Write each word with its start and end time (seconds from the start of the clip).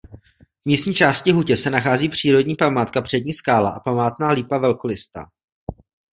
V 0.61 0.65
místní 0.65 0.93
části 0.93 1.31
Hutě 1.31 1.57
se 1.57 1.69
nachází 1.69 2.09
přírodní 2.09 2.55
památka 2.55 3.01
Přední 3.01 3.33
skála 3.33 3.69
a 3.69 3.79
památná 3.79 4.31
lípa 4.31 4.57
velkolistá. 4.57 5.29